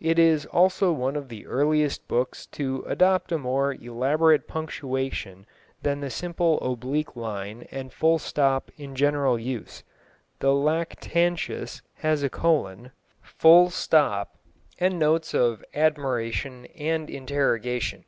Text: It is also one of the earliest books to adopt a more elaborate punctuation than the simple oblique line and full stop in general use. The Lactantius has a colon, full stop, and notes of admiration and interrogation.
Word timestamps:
It 0.00 0.20
is 0.20 0.46
also 0.46 0.92
one 0.92 1.16
of 1.16 1.28
the 1.28 1.46
earliest 1.48 2.06
books 2.06 2.46
to 2.54 2.84
adopt 2.86 3.32
a 3.32 3.38
more 3.38 3.72
elaborate 3.72 4.46
punctuation 4.46 5.46
than 5.82 5.98
the 5.98 6.10
simple 6.10 6.60
oblique 6.60 7.16
line 7.16 7.66
and 7.72 7.92
full 7.92 8.20
stop 8.20 8.70
in 8.76 8.94
general 8.94 9.36
use. 9.36 9.82
The 10.38 10.54
Lactantius 10.54 11.82
has 11.94 12.22
a 12.22 12.30
colon, 12.30 12.92
full 13.20 13.68
stop, 13.68 14.36
and 14.78 14.96
notes 14.96 15.34
of 15.34 15.64
admiration 15.74 16.66
and 16.76 17.10
interrogation. 17.10 18.04